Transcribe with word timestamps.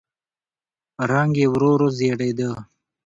رنګ 1.11 1.33
يې 1.41 1.47
ورو 1.53 1.69
ورو 1.73 1.87
زېړېده. 1.97 2.49